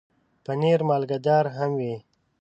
پنېر 0.43 0.79
مالګهدار 0.89 1.45
هم 1.57 1.71
وي. 1.79 1.95